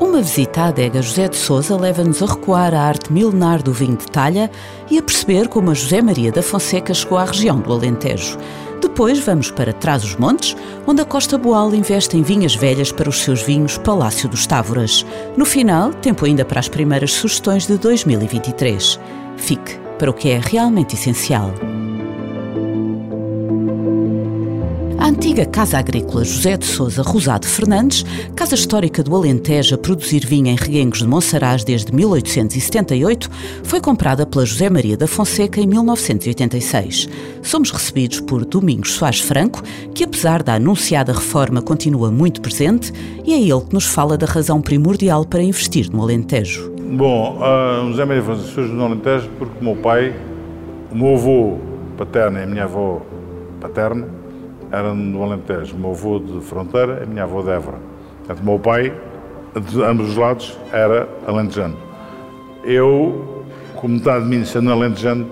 [0.00, 3.96] Uma visita à adega José de Souza leva-nos a recuar à arte milenar do vinho
[3.96, 4.48] de talha
[4.88, 8.38] e a perceber como a José Maria da Fonseca chegou à região do Alentejo.
[8.80, 10.56] Depois vamos para Trás-os-Montes,
[10.86, 15.04] onde a Costa Boal investe em vinhas velhas para os seus vinhos Palácio dos Távoras.
[15.36, 19.00] No final, tempo ainda para as primeiras sugestões de 2023.
[19.36, 21.52] Fique para o que é realmente essencial.
[25.08, 28.04] A antiga Casa Agrícola José de Souza Rosado Fernandes,
[28.36, 33.30] casa histórica do Alentejo a produzir vinho em Reguengos de Monsaraz desde 1878,
[33.64, 37.08] foi comprada pela José Maria da Fonseca em 1986.
[37.40, 39.62] Somos recebidos por Domingos Soares Franco,
[39.94, 42.92] que apesar da anunciada reforma continua muito presente,
[43.24, 46.70] e é ele que nos fala da razão primordial para investir no Alentejo.
[46.98, 47.38] Bom,
[47.88, 50.14] José Maria Fonseca surge no Alentejo porque o meu pai,
[50.92, 51.56] o meu avô
[51.96, 53.00] paterno e a minha avó
[53.58, 54.27] paterna
[54.70, 55.76] era no Alentejo.
[55.76, 57.78] O meu avô de Fronteira, a minha avó de Évora.
[58.18, 58.94] Portanto, o meu pai,
[59.54, 61.76] de ambos os lados, era alentejano.
[62.64, 63.44] Eu,
[63.76, 65.30] como metade de mim sendo alentejano,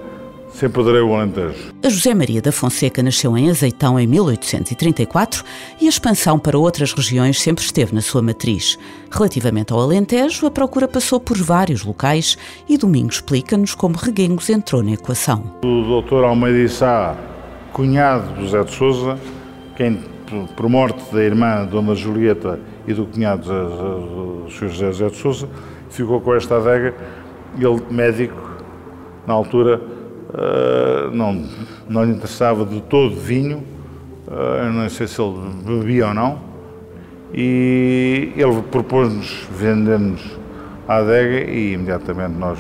[0.57, 1.75] sempre adorei o Alentejo.
[1.85, 5.45] A José Maria da Fonseca nasceu em Azeitão em 1834
[5.81, 8.79] e a expansão para outras regiões sempre esteve na sua matriz.
[9.11, 14.83] Relativamente ao Alentejo, a procura passou por vários locais e Domingos explica-nos como Reguengos entrou
[14.83, 15.43] na equação.
[15.63, 17.15] O doutor Almeida Sá
[17.77, 19.19] cunhado do José de Souza,
[19.77, 20.01] quem,
[20.57, 24.69] por morte da irmã Dona Julieta e do cunhado do Sr.
[24.69, 25.49] José, José de Souza,
[25.91, 26.95] ficou com esta adega.
[27.59, 28.35] Ele, médico,
[29.27, 31.45] na altura, uh, não,
[31.87, 33.63] não lhe interessava de todo vinho,
[34.27, 36.39] uh, não sei se ele bebia ou não,
[37.35, 40.23] e ele propôs-nos vender-nos
[40.89, 42.59] a adega e imediatamente nós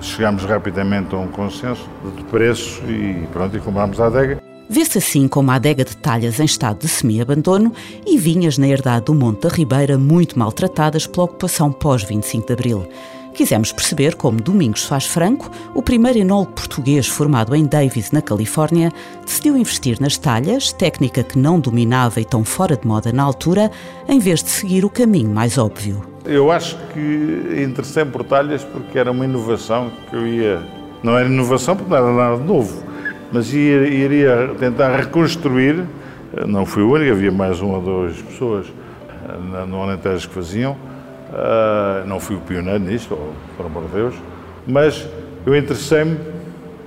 [0.00, 4.45] chegámos rapidamente a um consenso de preço e pronto, e comprámos a adega.
[4.68, 7.72] Vê-se assim como a adega de talhas em estado de semi-abandono
[8.04, 12.88] e vinhas na herdade do Monte da Ribeira muito maltratadas pela ocupação pós-25 de Abril.
[13.32, 18.90] Quisemos perceber como Domingos Soares Franco, o primeiro enólogo português formado em Davis, na Califórnia,
[19.24, 23.70] decidiu investir nas talhas, técnica que não dominava e tão fora de moda na altura,
[24.08, 26.02] em vez de seguir o caminho mais óbvio.
[26.24, 30.60] Eu acho que interessei por talhas porque era uma inovação que eu ia...
[31.02, 32.95] Não era inovação porque não era nada novo
[33.32, 35.84] mas iria tentar reconstruir,
[36.46, 38.66] não fui o único, havia mais uma ou duas pessoas
[39.28, 40.76] eh, no Alentejo que faziam,
[41.32, 43.18] eh, não fui o pioneiro nisto,
[43.56, 44.14] por amor de Deus,
[44.66, 45.06] mas
[45.44, 46.18] eu interessei-me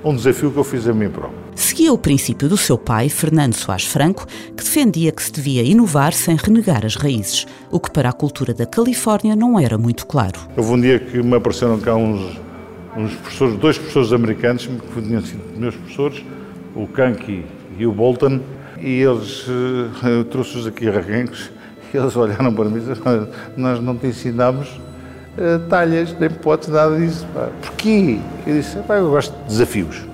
[0.04, 1.40] um desafio que eu fiz a mim próprio.
[1.56, 4.26] Seguia o princípio do seu pai, Fernando Soares Franco,
[4.56, 8.54] que defendia que se devia inovar sem renegar as raízes, o que para a cultura
[8.54, 10.40] da Califórnia não era muito claro.
[10.56, 12.40] Houve um dia que me apareceram cá uns
[12.96, 16.24] uns professores, dois professores americanos que tinham sido meus professores,
[16.76, 17.46] o Kanki
[17.78, 18.40] e o Bolton,
[18.80, 21.52] e eles uh, trouxe-os aqui a Reguengos,
[21.94, 23.28] e eles olharam para mim e disseram,
[23.58, 24.68] nós não te ensinamos
[25.38, 27.26] uh, talhas, nem podes nada disso.
[27.34, 27.50] Pá.
[27.62, 28.20] Porquê?
[28.46, 30.08] Eu disse, pá, eu gosto de desafios.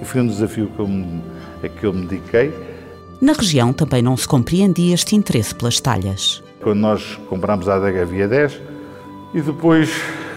[0.00, 1.22] E foi um desafio que eu me,
[1.62, 2.52] a que eu me dediquei.
[3.20, 6.42] Na região também não se compreendia este interesse pelas talhas.
[6.60, 8.60] Quando nós comprámos a adega havia 10
[9.34, 9.90] e depois,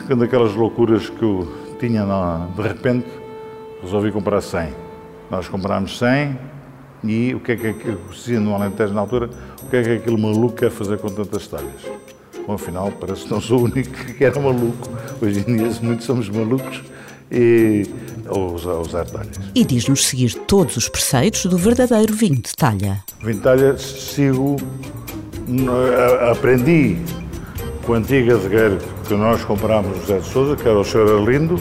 [0.07, 2.05] quando aquelas loucuras que eu tinha,
[2.55, 3.07] de repente,
[3.81, 4.69] resolvi comprar 100.
[5.31, 6.37] Nós comprámos 100
[7.03, 9.29] e o que é que aquilo dizia no Alentejo na altura,
[9.63, 11.81] o que é que aquele maluco quer fazer com tantas talhas?
[12.45, 14.89] Bom, afinal, parece que não sou o único que era maluco.
[15.19, 16.83] Hoje em dia muitos somos malucos
[17.31, 17.87] e
[18.29, 19.39] usar, usar talhas.
[19.55, 23.03] E diz-nos seguir todos os preceitos do verdadeiro vinho de talha.
[23.21, 24.57] Vinho de talha sigo,
[26.29, 26.97] aprendi
[27.85, 31.19] com a antiga adegueira que nós comprámos José de Souza, que era o Sr.
[31.19, 31.59] Arlindo,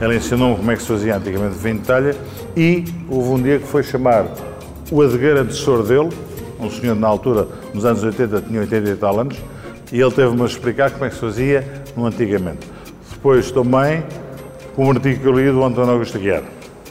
[0.00, 2.16] ele ensinou-me como é que se fazia antigamente vinho de talha
[2.56, 4.26] e houve um dia que foi chamar
[4.90, 6.08] o adegueiro antecessor dele,
[6.58, 9.36] um senhor na altura, nos anos 80, tinha 80 e tal anos,
[9.92, 12.66] e ele teve-me a explicar como é que se fazia no antigamente.
[13.12, 14.02] Depois também
[14.74, 16.42] com um artigo que eu li do António Augusto Guiar.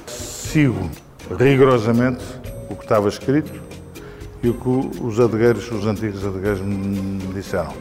[0.05, 0.89] Sigo
[1.37, 2.23] rigorosamente
[2.69, 3.51] o que estava escrito
[4.43, 7.73] e o que os adegueiros, os antigos adegueiros me disseram.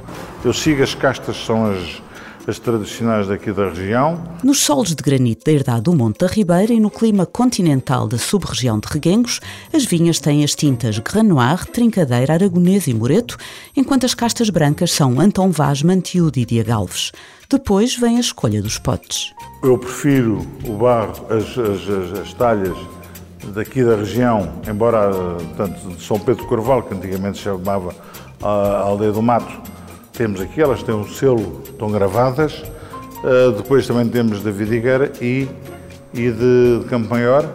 [0.45, 2.01] Eu sigo as castas, são as,
[2.47, 4.23] as tradicionais daqui da região.
[4.45, 8.17] Nos solos de granito da herdade do Monte da Ribeira e no clima continental da
[8.19, 9.41] sub-região de Reguengos,
[9.75, 13.37] as vinhas têm as tintas Grand Noir, Trincadeira, Aragonês e Moreto,
[13.77, 17.11] enquanto as castas brancas são Anton Vaz, Mantiúde e Diagalves.
[17.51, 19.35] Depois vem a escolha dos potes.
[19.65, 22.77] Eu prefiro o barro, as, as, as, as talhas
[23.53, 25.11] daqui da região, embora
[25.57, 27.93] tanto de São Pedro Corval, que antigamente se chamava
[28.41, 29.69] a Aldeia do Mato,
[30.19, 32.65] temos aqui, elas têm um selo, estão gravadas.
[33.23, 35.49] Uh, depois também temos da Vidigueira e,
[36.13, 37.49] e de, de Campo Maior,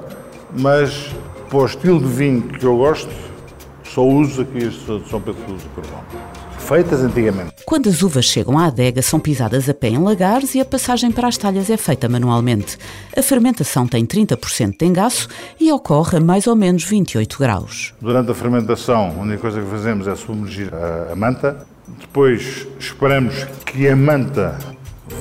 [0.57, 1.13] mas
[1.49, 3.11] para o estilo de vinho que eu gosto,
[3.83, 6.03] só uso aqui este de São Pedro do Corval
[6.63, 7.53] feitas antigamente.
[7.65, 11.11] Quando as uvas chegam à adega, são pisadas a pé em lagares e a passagem
[11.11, 12.77] para as talhas é feita manualmente.
[13.15, 15.27] A fermentação tem 30% de engaço
[15.59, 17.93] e ocorre a mais ou menos 28 graus.
[17.99, 21.67] Durante a fermentação, a única coisa que fazemos é submergir a, manta.
[21.87, 24.57] Depois esperamos que a manta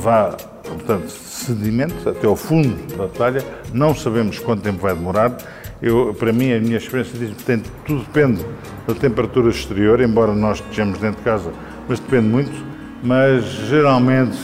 [0.00, 3.44] vá, portanto, sedimento até ao fundo da talha.
[3.72, 5.36] Não sabemos quanto tempo vai demorar
[5.82, 8.46] eu, para mim, a minha experiência diz que tudo depende
[8.86, 11.52] da temperatura exterior, embora nós estejamos dentro de casa,
[11.88, 12.52] mas depende muito.
[13.02, 14.38] Mas geralmente,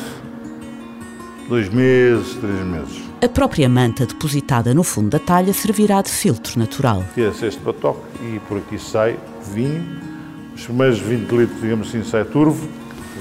[1.48, 3.02] dois meses, três meses.
[3.22, 7.04] A própria manta depositada no fundo da talha servirá de filtro natural.
[7.14, 9.16] Tira-se este batoque e por aqui sai
[9.54, 10.17] vinho.
[10.58, 12.68] Os primeiros 20 litros, digamos assim, sai turvo,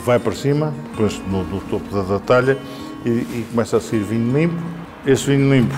[0.04, 2.57] vai para cima, põe-se no, no, topo da, da talha
[3.06, 4.56] e, e começa a sair vinho limpo.
[5.06, 5.75] Esse vinho limpo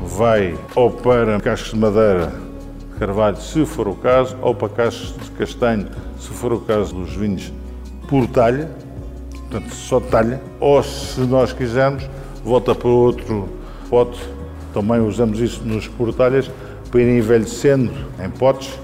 [0.00, 2.32] vai ou para cascos de madeira
[2.78, 5.86] de carvalho, se for o caso, ou para cascos de castanho,
[6.18, 7.52] se for o caso dos vinhos
[8.08, 8.70] por talha,
[9.32, 12.08] portanto só talha, ou se nós quisermos,
[12.42, 13.50] volta para outro
[13.90, 14.18] pote,
[14.72, 16.50] também usamos isso nos portalhas,
[16.90, 17.92] para ir envelhecendo
[18.24, 18.80] em potes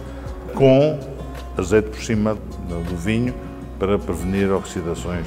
[0.54, 1.11] com
[1.56, 3.34] azeite por cima do vinho
[3.78, 5.26] para prevenir oxidações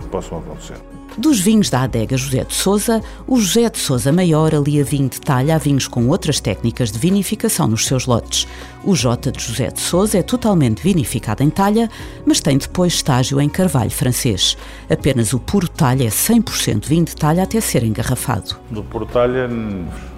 [0.00, 0.76] que possam acontecer.
[1.18, 5.18] Dos vinhos da adega José de Souza, o José de Souza Maior alia vinho de
[5.18, 8.46] talha a vinhos com outras técnicas de vinificação nos seus lotes.
[8.84, 11.88] O J de José de Souza é totalmente vinificado em talha,
[12.26, 14.58] mas tem depois estágio em carvalho francês.
[14.90, 18.56] Apenas o puro talha é 100% vinho de talha até ser engarrafado.
[18.70, 19.48] Do puro talha,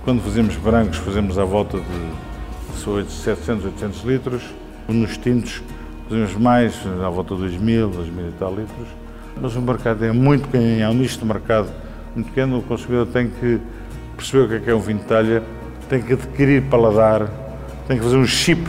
[0.04, 4.42] quando fazemos brancos, fazemos à volta de 700, 800 litros.
[4.88, 5.62] Nos tintos,
[6.08, 6.74] fazemos mais,
[7.04, 8.88] à volta de 2.000, 2.000 e tal litros
[9.40, 11.68] mas o mercado é muito pequeno, é um nicho de mercado
[12.14, 13.60] muito pequeno, o consumidor tem que
[14.16, 15.42] perceber o que é, que é um vinho de talha,
[15.88, 17.28] tem que adquirir paladar,
[17.86, 18.62] tem que fazer um chip,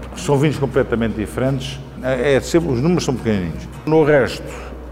[0.00, 3.68] porque são vinhos completamente diferentes, é, é sempre, os números são pequenininhos.
[3.86, 4.42] No resto,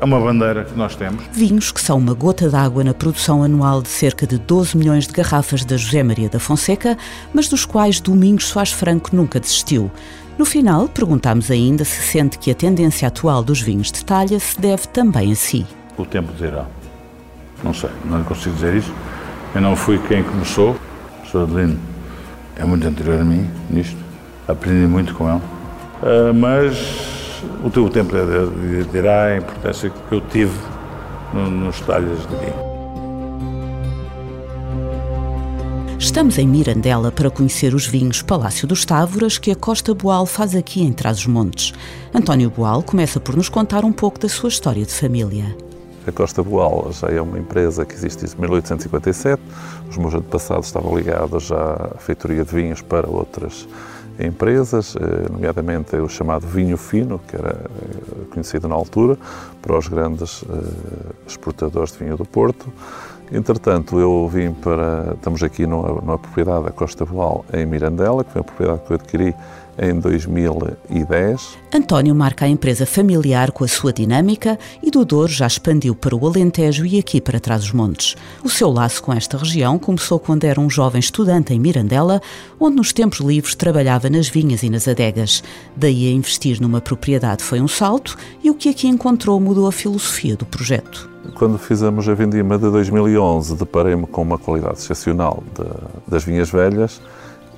[0.01, 1.25] é uma bandeira que nós temos.
[1.33, 5.13] Vinhos que são uma gota d'água na produção anual de cerca de 12 milhões de
[5.13, 6.97] garrafas da José Maria da Fonseca,
[7.33, 9.91] mas dos quais Domingos Soares Franco nunca desistiu.
[10.39, 14.61] No final, perguntámos ainda se sente que a tendência atual dos vinhos de talha se
[14.61, 15.65] deve também a si.
[15.97, 16.67] O tempo dirá.
[17.65, 18.93] Não sei, não consigo dizer isso.
[19.55, 20.77] Eu não fui quem começou.
[21.25, 21.43] O Sr.
[21.45, 21.79] Adelino
[22.57, 23.97] é muito anterior a mim nisto.
[24.47, 25.41] Aprendi muito com ele.
[26.03, 26.77] Uh, mas
[27.65, 28.13] o tempo
[28.93, 30.57] dirá a importância que eu tive
[31.33, 32.66] nos talhas de vinho.
[35.99, 40.55] Estamos em Mirandela para conhecer os vinhos Palácio dos Távoras que a Costa Boal faz
[40.55, 41.73] aqui em Trás-os-Montes.
[42.15, 45.57] António Boal começa por nos contar um pouco da sua história de família.
[46.07, 49.43] A Costa Boal já é uma empresa que existe desde 1857.
[49.89, 53.67] Os meus antepassados estavam ligados já à feitoria de vinhos para outras
[54.19, 59.19] empresas, eh, nomeadamente o chamado vinho fino, que era eh, conhecido na altura,
[59.61, 62.73] para os grandes eh, exportadores de vinho do Porto.
[63.33, 65.15] Entretanto, eu vim para.
[65.15, 68.93] Estamos aqui numa, numa propriedade da Costa Boal, em Mirandela, que foi uma propriedade que
[68.93, 69.35] eu adquiri
[69.79, 71.59] em 2010.
[71.73, 76.17] António marca a empresa familiar com a sua dinâmica e do Douro já expandiu para
[76.17, 78.17] o Alentejo e aqui para trás os montes.
[78.43, 82.21] O seu laço com esta região começou quando era um jovem estudante em Mirandela,
[82.59, 85.43] onde nos tempos livres trabalhava nas vinhas e nas adegas.
[85.77, 89.73] Daí a investir numa propriedade foi um salto e o que aqui encontrou mudou a
[89.73, 91.11] filosofia do projeto.
[91.35, 95.65] Quando fizemos a Vindima de 2011, deparei-me com uma qualidade excepcional de,
[96.09, 97.01] das vinhas velhas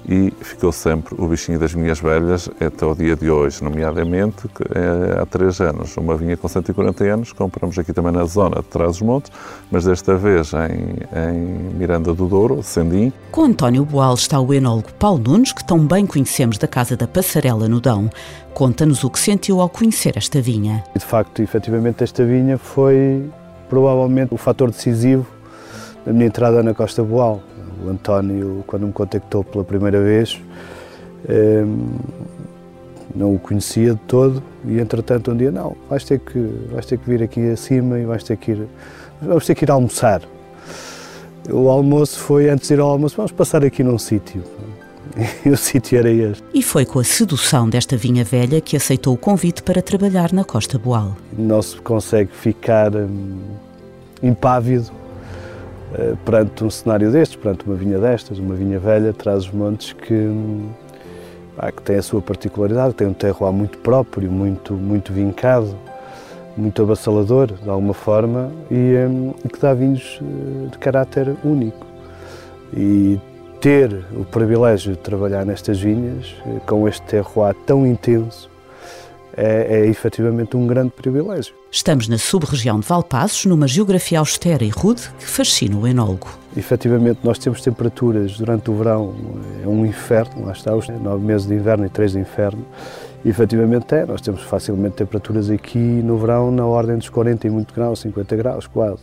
[0.08, 5.20] e ficou sempre o bichinho das minhas velhas até o dia de hoje, nomeadamente é,
[5.20, 5.94] há três anos.
[5.98, 9.30] Uma vinha com 140 anos, compramos aqui também na zona de Trás-os-Montes,
[9.70, 13.12] mas desta vez em, em Miranda do Douro, Sendim.
[13.30, 17.06] Com António Boal está o enólogo Paulo Nunes, que tão bem conhecemos da Casa da
[17.06, 18.08] Passarela no Dão.
[18.54, 20.82] Conta-nos o que sentiu ao conhecer esta vinha.
[20.96, 23.30] De facto, efetivamente, esta vinha foi
[23.68, 25.26] provavelmente o fator decisivo
[26.06, 27.42] da minha entrada na Costa Boal.
[27.84, 30.40] O António, quando me contactou pela primeira vez,
[31.28, 31.86] ehm,
[33.14, 36.38] não o conhecia de todo e entretanto um dia não, vais ter que,
[36.70, 38.68] vais ter que vir aqui acima e vais ter que ir,
[39.20, 40.22] vamos ter que ir almoçar.
[41.50, 44.42] O almoço foi, antes de ir ao almoço, vamos passar aqui num sítio.
[45.44, 46.44] E o sítio era este.
[46.54, 50.44] E foi com a sedução desta vinha velha que aceitou o convite para trabalhar na
[50.44, 51.16] Costa Boal.
[51.36, 53.38] Não se consegue ficar hum,
[54.22, 54.92] impávido
[56.24, 60.14] perante um cenário destes, perante uma vinha destas, uma vinha velha, traz os montes que,
[60.14, 60.68] hum,
[61.76, 65.74] que tem a sua particularidade, tem um terroir muito próprio, muito, muito vincado,
[66.56, 71.86] muito avassalador, de alguma forma, e, um, e que dá vinhos uh, de caráter único.
[72.76, 73.18] E
[73.60, 76.34] ter o privilégio de trabalhar nestas vinhas,
[76.66, 78.50] com este terroir tão intenso,
[79.38, 81.54] é, é efetivamente um grande privilégio.
[81.70, 86.26] Estamos na sub-região de Valpassos, numa geografia austera e rude que fascina o enólogo.
[86.56, 89.14] Efetivamente, nós temos temperaturas durante o verão,
[89.62, 92.64] é um inferno, lá está, os nove meses de inverno e três de inverno.
[93.24, 97.50] E, efetivamente é, nós temos facilmente temperaturas aqui no verão na ordem dos 40 e
[97.50, 99.02] muito graus, 50 graus quase.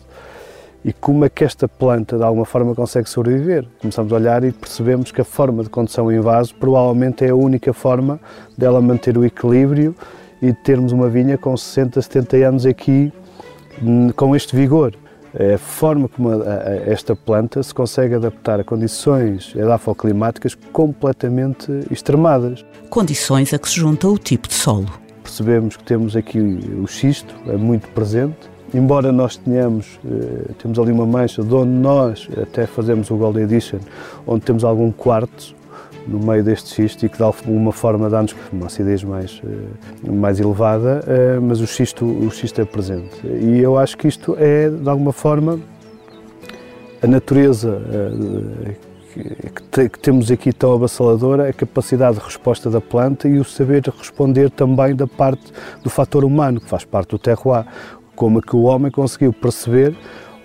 [0.83, 3.65] E como é que esta planta de alguma forma consegue sobreviver?
[3.79, 7.35] Começamos a olhar e percebemos que a forma de condução em vaso provavelmente é a
[7.35, 8.19] única forma
[8.55, 9.95] dela manter o equilíbrio
[10.41, 13.11] e termos uma vinha com 60, 70 anos aqui
[13.81, 14.93] hum, com este vigor.
[15.37, 21.71] É a forma como a, a, esta planta se consegue adaptar a condições edafoclimáticas completamente
[21.91, 22.65] extremadas.
[22.89, 24.87] Condições a que se junta o tipo de solo.
[25.21, 30.91] Percebemos que temos aqui o xisto, é muito presente, embora nós tenhamos, eh, temos ali
[30.91, 33.79] uma mancha de onde nós até fazemos o Gold Edition,
[34.25, 35.55] onde temos algum quartzo,
[36.07, 40.39] no meio deste xisto e que de alguma forma dá-nos uma acidez mais, eh, mais
[40.39, 43.25] elevada, eh, mas o xisto, o xisto é presente.
[43.25, 45.59] E eu acho que isto é, de alguma forma,
[47.01, 48.75] a natureza eh,
[49.89, 54.49] que temos aqui tão avassaladora, a capacidade de resposta da planta e o saber responder
[54.49, 57.65] também da parte do fator humano, que faz parte do terroir,
[58.15, 59.95] como é que o homem conseguiu perceber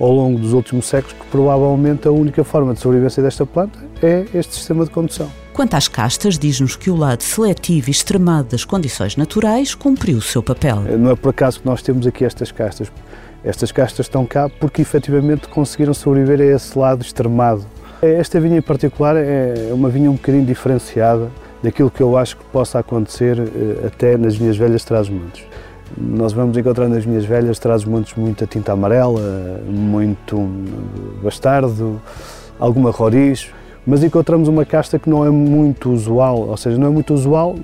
[0.01, 4.25] ao longo dos últimos séculos que provavelmente a única forma de sobrevivência desta planta é
[4.35, 5.31] este sistema de condução.
[5.53, 10.23] Quanto às castas, diz-nos que o lado seletivo e extremado das condições naturais cumpriu o
[10.23, 10.77] seu papel.
[10.99, 12.91] Não é por acaso que nós temos aqui estas castas.
[13.45, 17.67] Estas castas estão cá porque efetivamente conseguiram sobreviver a esse lado extremado.
[18.01, 21.31] Esta vinha em particular é uma vinha um bocadinho diferenciada
[21.63, 25.45] daquilo que eu acho que possa acontecer eh, até nas vinhas velhas Trás-Montes.
[25.97, 30.49] Nós vamos encontrar nas vinhas velhas Trás-Montes muita tinta amarela, muito
[31.23, 32.01] bastardo,
[32.59, 33.51] alguma roriz,
[33.87, 37.57] mas encontramos uma casta que não é muito usual, ou seja, não é muito usual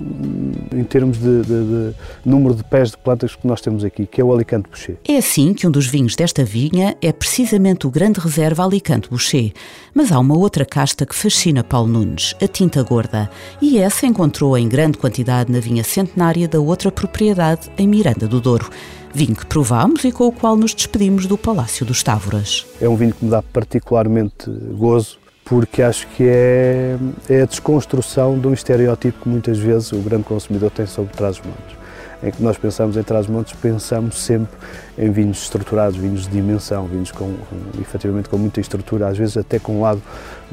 [0.73, 1.93] em termos de, de, de
[2.25, 4.97] número de pés de plantas que nós temos aqui, que é o Alicante Boucher.
[5.07, 9.53] É assim que um dos vinhos desta vinha é precisamente o grande reserva Alicante Boucher.
[9.93, 13.29] Mas há uma outra casta que fascina Paulo Nunes, a tinta gorda,
[13.61, 18.41] e essa encontrou em grande quantidade na vinha centenária da outra propriedade em Miranda do
[18.41, 18.69] Douro
[19.13, 22.67] vinho que provámos e com o qual nos despedimos do Palácio dos Távoras.
[22.79, 24.47] É um vinho que me dá particularmente
[24.77, 26.97] gozo, porque acho que é,
[27.29, 31.77] é a desconstrução de um estereótipo que muitas vezes o grande consumidor tem sobre Trás-os-Montes.
[32.21, 34.57] Em que nós pensamos em Trás-os-Montes, pensamos sempre
[34.97, 39.37] em vinhos estruturados, vinhos de dimensão, vinhos com, com, efetivamente com muita estrutura, às vezes
[39.37, 40.01] até com um lado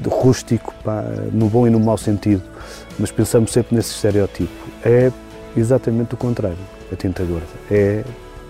[0.06, 2.42] rústico, pá, no bom e no mau sentido,
[2.98, 4.52] mas pensamos sempre nesse estereótipo.
[4.84, 5.10] É
[5.56, 6.58] exatamente o contrário,
[6.92, 7.46] a tinta gorda.
[7.68, 8.04] É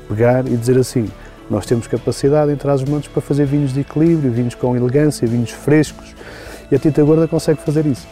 [0.09, 1.09] pegar e dizer assim,
[1.49, 6.15] nós temos capacidade em Trás-os-Montes para fazer vinhos de equilíbrio, vinhos com elegância, vinhos frescos,
[6.71, 8.07] e a tinta gorda consegue fazer isso.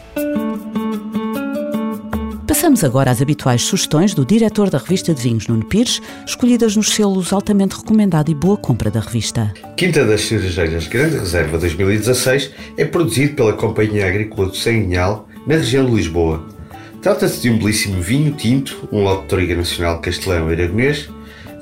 [2.63, 6.93] Passamos agora às habituais sugestões do diretor da revista de vinhos, Nuno Pires, escolhidas nos
[6.93, 9.53] selos altamente recomendado e boa compra da revista.
[9.75, 15.85] Quinta das Cerejeiras Grande Reserva 2016 é produzido pela Companhia Agrícola do Senhal, na região
[15.85, 16.47] de Lisboa.
[17.01, 21.09] Trata-se de um belíssimo vinho tinto, um lote de Toriga Nacional Castelão Aragonês,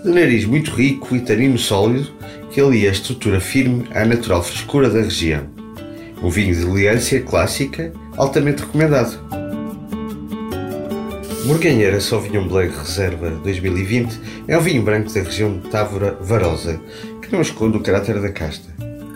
[0.03, 2.11] de nariz muito rico e tanino sólido
[2.51, 5.60] que alia a estrutura firme à natural frescura da região.
[6.21, 9.19] Um vinho de elegância clássica, altamente recomendado.
[11.45, 16.79] Morganheira Sauvignon Blanc Reserva 2020 é um vinho branco da região de Távora Varosa,
[17.23, 18.69] que não esconde o caráter da casta.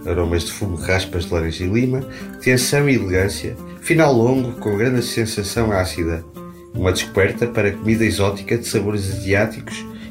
[0.08, 2.02] Aromas de fumo, raspas de laranja e lima,
[2.42, 6.26] tensão e elegância, final longo com grande sensação ácida.
[6.74, 9.86] Uma descoberta para comida exótica de sabores asiáticos